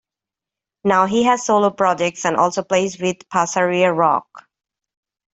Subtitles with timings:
[0.83, 4.25] Now he has solo projects and also plays with Pasarea Rock.